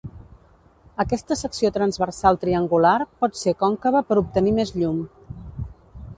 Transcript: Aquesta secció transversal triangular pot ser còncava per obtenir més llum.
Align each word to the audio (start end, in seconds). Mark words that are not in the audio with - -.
Aquesta 1.03 1.37
secció 1.41 1.71
transversal 1.75 2.39
triangular 2.47 2.95
pot 3.25 3.39
ser 3.43 3.55
còncava 3.61 4.05
per 4.09 4.19
obtenir 4.25 4.57
més 4.63 4.75
llum. 4.81 5.07